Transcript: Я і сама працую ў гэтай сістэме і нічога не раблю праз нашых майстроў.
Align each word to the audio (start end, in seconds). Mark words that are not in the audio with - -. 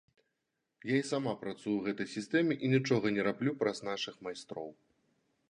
Я 0.91 0.95
і 1.01 1.03
сама 1.09 1.33
працую 1.43 1.73
ў 1.75 1.83
гэтай 1.89 2.09
сістэме 2.15 2.57
і 2.65 2.73
нічога 2.73 3.13
не 3.19 3.27
раблю 3.29 3.51
праз 3.61 3.85
нашых 3.91 4.19
майстроў. 4.31 4.69